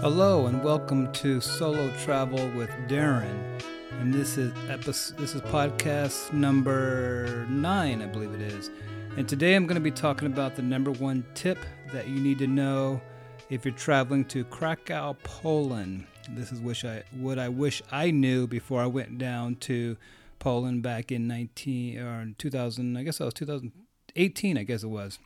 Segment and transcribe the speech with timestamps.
[0.00, 3.60] Hello and welcome to Solo Travel with Darren.
[3.98, 8.70] And this is episode, this is podcast number 9, I believe it is.
[9.16, 11.58] And today I'm going to be talking about the number 1 tip
[11.92, 13.00] that you need to know
[13.50, 16.06] if you're traveling to Krakow, Poland.
[16.30, 19.96] This is wish I what I wish I knew before I went down to
[20.38, 25.18] Poland back in 19 or 2000, I guess that was 2018, I guess it was.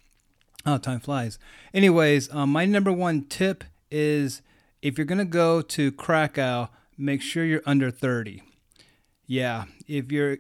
[0.64, 1.38] Oh, time flies.
[1.74, 4.40] Anyways, um, my number one tip is
[4.82, 6.68] if you're going to go to Krakow,
[6.98, 8.42] make sure you're under 30.
[9.26, 10.38] Yeah, if you're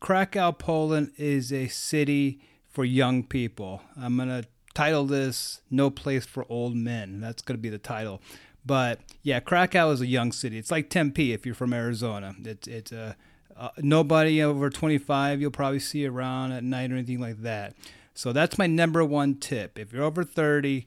[0.00, 3.82] Krakow, Poland is a city for young people.
[4.00, 7.20] I'm going to title this No Place for Old Men.
[7.20, 8.20] That's going to be the title.
[8.64, 10.56] But yeah, Krakow is a young city.
[10.56, 12.34] It's like Tempe if you're from Arizona.
[12.44, 13.16] It's it's a
[13.56, 17.74] uh, nobody over 25 you'll probably see around at night or anything like that.
[18.14, 19.78] So that's my number one tip.
[19.78, 20.86] If you're over 30,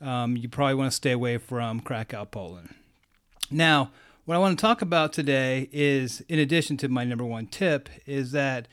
[0.00, 2.74] um, you probably want to stay away from Krakow, Poland.
[3.50, 3.90] Now,
[4.24, 7.88] what I want to talk about today is, in addition to my number one tip,
[8.06, 8.68] is that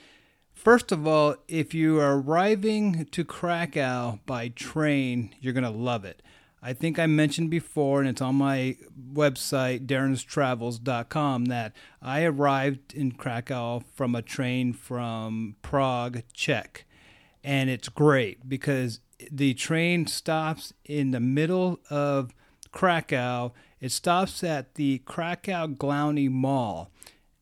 [0.54, 6.04] first of all, if you are arriving to Krakow by train, you're going to love
[6.04, 6.22] it.
[6.62, 8.76] I think I mentioned before, and it's on my
[9.14, 16.86] website, darrenstravels.com, that I arrived in Krakow from a train from Prague, Czech
[17.46, 19.00] and it's great because
[19.32, 22.34] the train stops in the middle of
[22.72, 23.54] Krakow.
[23.80, 26.92] It stops at the Krakow Glowny Mall,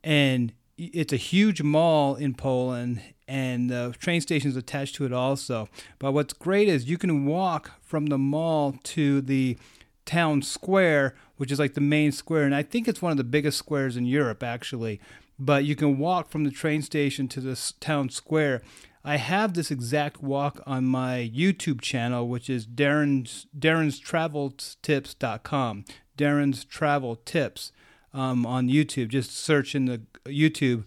[0.03, 5.13] and it's a huge mall in Poland, and the train station is attached to it
[5.13, 5.69] also.
[5.99, 9.57] But what's great is you can walk from the mall to the
[10.05, 13.23] town square, which is like the main square, and I think it's one of the
[13.23, 14.99] biggest squares in Europe, actually.
[15.39, 18.61] But you can walk from the train station to this town square.
[19.05, 25.83] I have this exact walk on my YouTube channel, which is Darren's Darren's Travel Tips.com.
[26.17, 27.73] Darren's Travel Tips
[28.13, 29.09] um, on YouTube.
[29.09, 30.85] Just search in the YouTube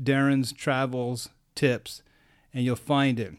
[0.00, 2.02] Darren's Travels Tips,
[2.54, 3.34] and you'll find it.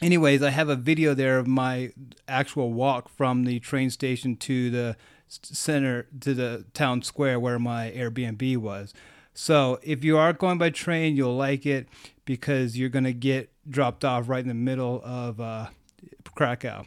[0.00, 1.92] Anyways, I have a video there of my
[2.26, 4.96] actual walk from the train station to the
[5.28, 8.94] center to the town square where my Airbnb was.
[9.34, 11.88] So if you are going by train, you'll like it
[12.24, 15.66] because you're going to get dropped off right in the middle of uh,
[16.34, 16.84] Krakow.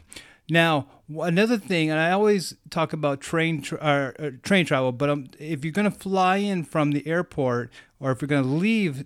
[0.50, 5.08] Now, another thing, and I always talk about train tra- uh, uh, train travel, but
[5.08, 7.70] um, if you're going to fly in from the airport
[8.00, 9.04] or if you're going to leave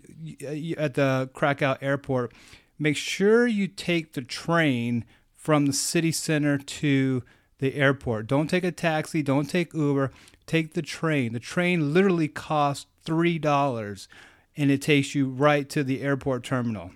[0.79, 2.33] at the Krakow airport,
[2.79, 5.05] make sure you take the train
[5.37, 7.23] from the city center to
[7.59, 8.27] the airport.
[8.27, 10.13] Don't take a taxi, don't take Uber,
[10.47, 11.35] take the train.
[11.35, 14.09] The train literally costs $3
[14.57, 16.93] and it takes you right to the airport terminal.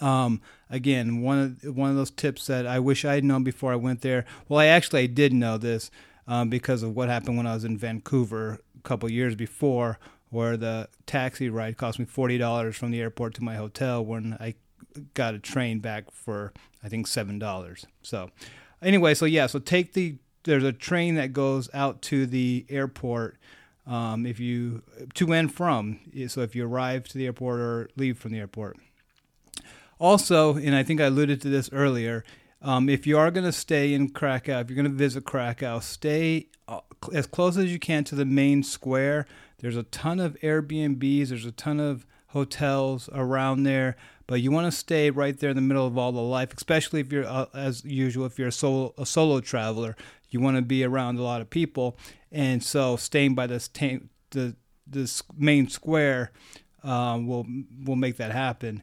[0.00, 3.72] Um, again, one of one of those tips that I wish I had known before
[3.72, 4.24] I went there.
[4.48, 5.90] Well, I actually I did know this
[6.26, 9.98] um, because of what happened when I was in Vancouver a couple years before,
[10.30, 14.36] where the taxi ride cost me forty dollars from the airport to my hotel when
[14.40, 14.54] I
[15.14, 17.86] got a train back for I think seven dollars.
[18.02, 18.30] So,
[18.82, 23.36] anyway, so yeah, so take the there's a train that goes out to the airport.
[23.86, 24.82] Um, if you
[25.14, 28.76] to and from, so if you arrive to the airport or leave from the airport.
[29.98, 32.24] Also, and I think I alluded to this earlier,
[32.62, 35.80] um, if you are going to stay in Krakow, if you're going to visit Krakow,
[35.80, 36.80] stay uh,
[37.12, 39.26] as close as you can to the main square.
[39.58, 44.66] There's a ton of Airbnbs, there's a ton of hotels around there, but you want
[44.66, 47.46] to stay right there in the middle of all the life, especially if you're, uh,
[47.54, 49.96] as usual, if you're a solo, a solo traveler.
[50.30, 51.96] You want to be around a lot of people,
[52.30, 54.56] and so staying by this ta- the
[54.86, 56.32] this main square
[56.84, 57.46] uh, will
[57.84, 58.82] will make that happen.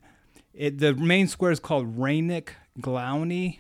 [0.56, 2.50] It, the main square is called Rynek
[2.80, 3.60] Glowny,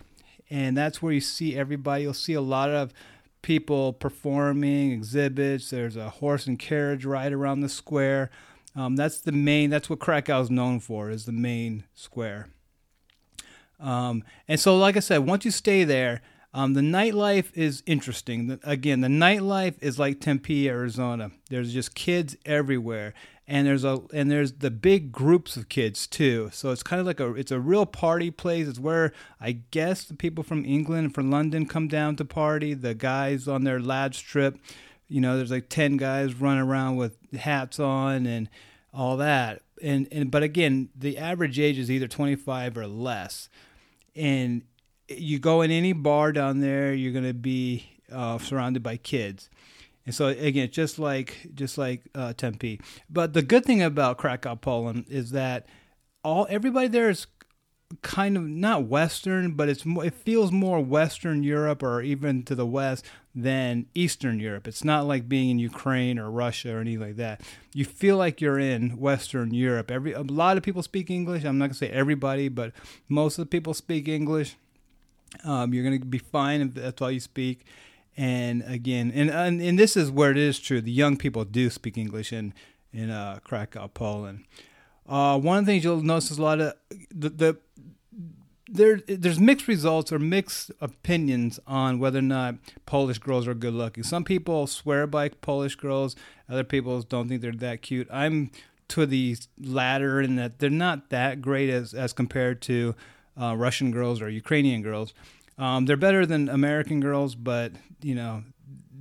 [0.50, 2.03] and that's where you see everybody.
[2.03, 2.94] You'll see a lot of
[3.41, 5.69] people performing exhibits.
[5.69, 8.29] There's a horse and carriage ride around the square.
[8.75, 9.69] Um, that's the main.
[9.69, 11.09] That's what Krakow is known for.
[11.09, 12.47] Is the main square.
[13.79, 16.22] Um, and so, like I said, once you stay there,
[16.55, 18.59] um, the nightlife is interesting.
[18.63, 21.31] Again, the nightlife is like Tempe, Arizona.
[21.50, 23.13] There's just kids everywhere
[23.47, 26.50] and there's a and there's the big groups of kids too.
[26.51, 28.68] So it's kind of like a it's a real party place.
[28.68, 32.74] It's where I guess the people from England and from London come down to party.
[32.74, 34.57] The guys on their lads trip,
[35.07, 38.50] you know, there's like ten guys running around with hats on and
[38.94, 39.62] all that.
[39.81, 43.50] And and but again, the average age is either 25 or less.
[44.15, 44.63] And
[45.07, 49.50] you go in any bar down there, you're going to be uh, surrounded by kids.
[50.06, 52.80] And so again, just like just like uh, Tempe.
[53.10, 55.68] But the good thing about Krakow, Poland, is that
[56.24, 57.25] all everybody there is
[58.02, 62.66] kind of not Western, but it's it feels more Western Europe or even to the
[62.66, 64.68] west than Eastern Europe.
[64.68, 67.42] It's not like being in Ukraine or Russia or anything like that.
[67.74, 69.90] You feel like you're in Western Europe.
[69.90, 71.44] Every a lot of people speak English.
[71.44, 72.74] I'm not gonna say everybody, but
[73.10, 74.56] most of the people speak English.
[75.43, 77.65] Um, you're gonna be fine if that's all you speak.
[78.17, 80.79] And again, and, and and this is where it is true.
[80.79, 82.53] The young people do speak English in
[82.93, 84.45] in uh, Krakow, Poland.
[85.07, 86.73] Uh, one of the things you'll notice is a lot of
[87.11, 87.57] the, the
[88.67, 92.55] there there's mixed results or mixed opinions on whether or not
[92.85, 94.03] Polish girls are good looking.
[94.03, 96.15] Some people swear by Polish girls,
[96.49, 98.07] other people don't think they're that cute.
[98.11, 98.51] I'm
[98.87, 102.95] to the latter in that they're not that great as as compared to
[103.39, 105.13] uh, Russian girls or Ukrainian girls.
[105.57, 107.71] Um, they're better than American girls, but
[108.01, 108.43] you know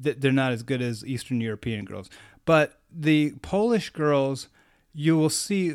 [0.02, 2.08] th- they're not as good as Eastern European girls.
[2.44, 4.48] But the Polish girls,
[4.92, 5.75] you will see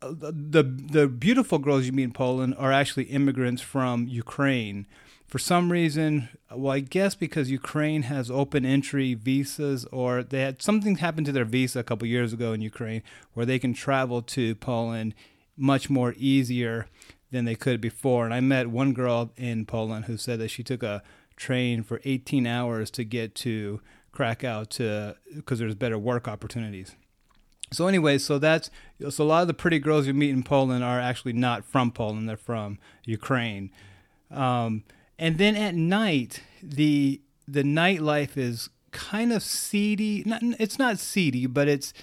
[0.00, 4.86] the the beautiful girls you meet in Poland are actually immigrants from Ukraine.
[5.26, 10.60] For some reason, well, I guess because Ukraine has open entry visas, or they had
[10.60, 13.02] something happened to their visa a couple years ago in Ukraine,
[13.32, 15.14] where they can travel to Poland
[15.56, 16.86] much more easier
[17.32, 18.24] than they could before.
[18.24, 21.02] And I met one girl in Poland who said that she took a
[21.34, 23.80] train for 18 hours to get to
[24.12, 26.94] Krakow to because there's better work opportunities.
[27.72, 28.70] So anyway, so that's
[29.08, 31.90] so a lot of the pretty girls you meet in Poland are actually not from
[31.90, 33.70] Poland; they're from Ukraine.
[34.30, 34.84] Um,
[35.18, 40.22] and then at night, the the nightlife is kind of seedy.
[40.26, 41.94] Not, it's not seedy, but it's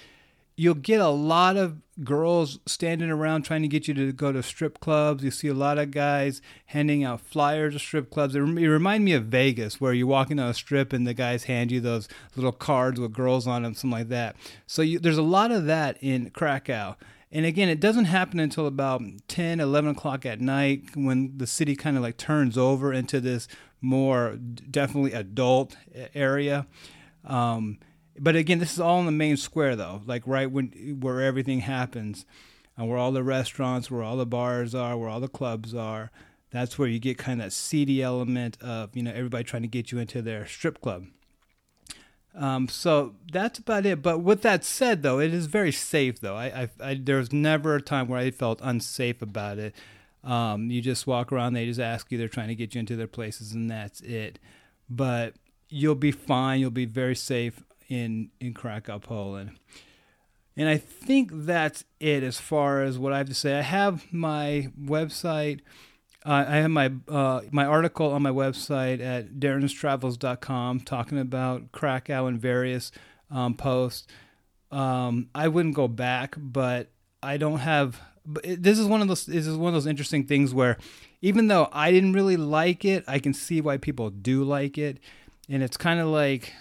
[0.59, 4.43] you'll get a lot of girls standing around trying to get you to go to
[4.43, 5.23] strip clubs.
[5.23, 8.35] You see a lot of guys handing out flyers to strip clubs.
[8.35, 11.45] It, it remind me of Vegas, where you're walking on a strip and the guys
[11.45, 14.35] hand you those little cards with girls on them, something like that.
[14.67, 16.97] So you, there's a lot of that in Krakow.
[17.31, 21.77] And again, it doesn't happen until about 10, 11 o'clock at night when the city
[21.77, 23.47] kind of like turns over into this
[23.79, 24.37] more
[24.69, 25.77] definitely adult
[26.13, 26.67] area.
[27.23, 27.79] Um,
[28.17, 31.61] but again, this is all in the main square, though, like right when where everything
[31.61, 32.25] happens,
[32.77, 36.11] and where all the restaurants, where all the bars are, where all the clubs are.
[36.51, 39.67] That's where you get kind of that seedy element of you know everybody trying to
[39.67, 41.05] get you into their strip club.
[42.35, 44.01] Um, so that's about it.
[44.01, 46.19] But with that said, though, it is very safe.
[46.19, 49.75] Though I, I, I there was never a time where I felt unsafe about it.
[50.23, 52.97] Um, you just walk around, they just ask you, they're trying to get you into
[52.97, 54.37] their places, and that's it.
[54.89, 55.35] But
[55.69, 56.59] you'll be fine.
[56.59, 59.51] You'll be very safe in in Krakow, Poland.
[60.55, 63.57] And I think that's it as far as what I have to say.
[63.57, 65.61] I have my website.
[66.25, 72.27] Uh, I have my uh, my article on my website at darrenstravels.com talking about Krakow
[72.27, 72.91] and various
[73.31, 74.07] um, posts.
[74.71, 76.91] Um, I wouldn't go back, but
[77.23, 78.01] I don't have.
[78.43, 79.25] This is one of those.
[79.25, 80.77] This is one of those interesting things where,
[81.21, 84.99] even though I didn't really like it, I can see why people do like it
[85.49, 86.53] and it's kind of like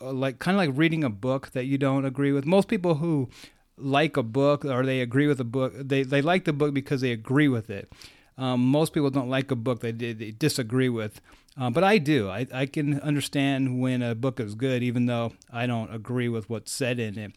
[0.00, 2.46] uh, like kind of like reading a book that you don't agree with.
[2.46, 3.28] Most people who
[3.76, 7.00] like a book or they agree with a book, they they like the book because
[7.00, 7.90] they agree with it.
[8.38, 11.22] Um, most people don't like a book they, they disagree with,
[11.58, 12.28] uh, but I do.
[12.28, 16.50] I, I can understand when a book is good, even though I don't agree with
[16.50, 17.32] what's said in it.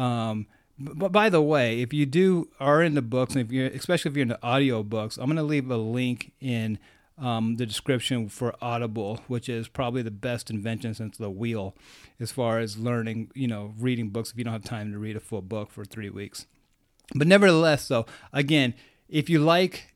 [0.00, 0.46] Um,
[0.78, 4.16] but by the way, if you do are into books, and if you're especially if
[4.16, 6.78] you're into audio books, I'm going to leave a link in
[7.18, 11.74] um, the description for Audible, which is probably the best invention since the wheel,
[12.20, 15.16] as far as learning, you know, reading books if you don't have time to read
[15.16, 16.46] a full book for three weeks.
[17.14, 18.74] But nevertheless, though, again,
[19.08, 19.94] if you like,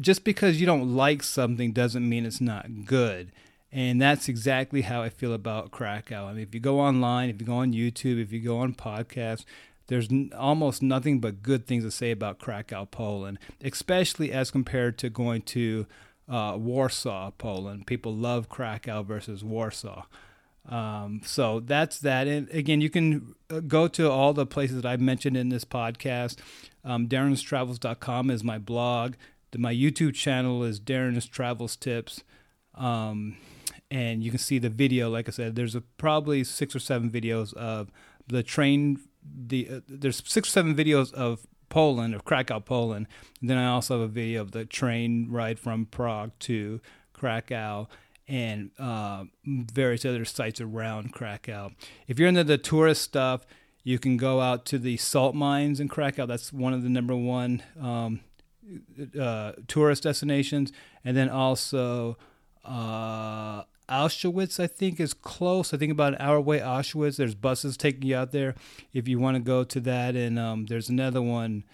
[0.00, 3.32] just because you don't like something doesn't mean it's not good.
[3.70, 6.26] And that's exactly how I feel about Krakow.
[6.26, 8.74] I mean, if you go online, if you go on YouTube, if you go on
[8.74, 9.44] podcasts,
[9.88, 14.96] there's n- almost nothing but good things to say about Krakow, Poland, especially as compared
[14.98, 15.86] to going to
[16.28, 17.86] uh, Warsaw, Poland.
[17.86, 20.04] People love Krakow versus Warsaw.
[20.68, 22.26] Um, so that's that.
[22.26, 25.64] And again, you can uh, go to all the places that I've mentioned in this
[25.64, 26.36] podcast.
[26.84, 29.14] Um, Darren'sTravels.com is my blog.
[29.56, 32.22] My YouTube channel is Darren's Travels Tips.
[32.74, 33.38] Um,
[33.90, 35.08] and you can see the video.
[35.08, 37.90] Like I said, there's a, probably six or seven videos of
[38.26, 39.00] the train.
[39.24, 41.46] The uh, there's six or seven videos of
[41.78, 43.06] Poland, of Krakow, Poland.
[43.40, 46.80] And then I also have a video of the train ride from Prague to
[47.12, 47.86] Krakow
[48.26, 51.70] and uh, various other sites around Krakow.
[52.08, 53.46] If you're into the tourist stuff,
[53.84, 56.26] you can go out to the salt mines in Krakow.
[56.26, 58.22] That's one of the number one um,
[59.16, 60.72] uh, tourist destinations.
[61.04, 62.18] And then also
[62.64, 65.72] uh, Auschwitz, I think, is close.
[65.72, 66.60] I think about an hour away.
[66.60, 67.16] Auschwitz.
[67.16, 68.54] There's buses taking you out there
[68.92, 70.14] if you want to go to that.
[70.16, 71.64] And um, there's another one,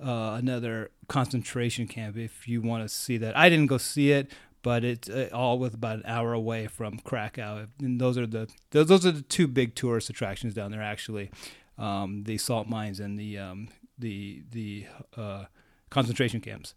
[0.00, 3.36] uh, another concentration camp if you want to see that.
[3.36, 4.30] I didn't go see it,
[4.62, 7.68] but it's uh, all with about an hour away from Krakow.
[7.80, 11.30] And those are the those, are the two big tourist attractions down there actually.
[11.76, 14.86] Um, the salt mines and the um, the the
[15.16, 15.44] uh,
[15.90, 16.74] concentration camps.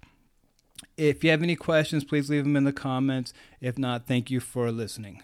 [0.97, 3.33] If you have any questions, please leave them in the comments.
[3.59, 5.21] If not, thank you for listening.